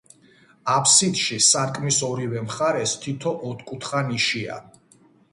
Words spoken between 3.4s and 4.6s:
ოთკუთხა ნიშია.